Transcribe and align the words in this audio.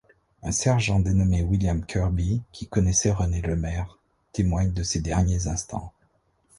Un 0.41 0.51
sergent 0.51 0.99
dénommé 0.99 1.43
William 1.43 1.85
Kerby, 1.85 2.41
qui 2.51 2.65
connaissait 2.65 3.11
Renée 3.11 3.43
Lemaire, 3.43 3.99
témoigne 4.31 4.73
de 4.73 4.81
ses 4.81 4.99
derniers 4.99 5.45
instants. 5.47 5.93